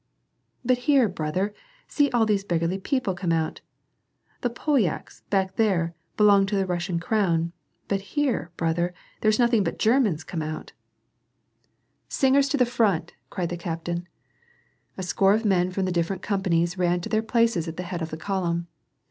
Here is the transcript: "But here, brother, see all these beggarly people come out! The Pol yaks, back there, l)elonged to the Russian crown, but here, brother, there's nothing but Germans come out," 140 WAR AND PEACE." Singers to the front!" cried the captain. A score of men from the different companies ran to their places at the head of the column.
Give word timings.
"But 0.65 0.79
here, 0.89 1.07
brother, 1.07 1.53
see 1.87 2.09
all 2.09 2.25
these 2.25 2.43
beggarly 2.43 2.79
people 2.79 3.13
come 3.13 3.31
out! 3.31 3.61
The 4.41 4.49
Pol 4.49 4.79
yaks, 4.79 5.21
back 5.29 5.57
there, 5.57 5.93
l)elonged 6.17 6.47
to 6.47 6.55
the 6.55 6.65
Russian 6.65 6.99
crown, 6.99 7.53
but 7.87 8.01
here, 8.17 8.49
brother, 8.57 8.95
there's 9.19 9.37
nothing 9.37 9.63
but 9.63 9.77
Germans 9.77 10.23
come 10.23 10.41
out," 10.41 10.73
140 12.09 12.09
WAR 12.09 12.09
AND 12.09 12.09
PEACE." 12.09 12.15
Singers 12.17 12.49
to 12.49 12.57
the 12.57 12.65
front!" 12.75 13.13
cried 13.29 13.49
the 13.49 13.57
captain. 13.63 14.07
A 14.97 15.03
score 15.03 15.35
of 15.35 15.45
men 15.45 15.69
from 15.69 15.85
the 15.85 15.91
different 15.91 16.23
companies 16.23 16.79
ran 16.79 16.99
to 17.01 17.07
their 17.09 17.21
places 17.21 17.67
at 17.67 17.77
the 17.77 17.83
head 17.83 18.01
of 18.01 18.09
the 18.09 18.17
column. 18.17 18.65